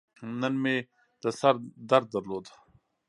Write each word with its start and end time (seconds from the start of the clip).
نن 0.41 0.53
مې 0.63 0.75
د 1.21 1.23
سر 1.39 1.55
درد 1.89 2.07
درلود. 2.15 2.45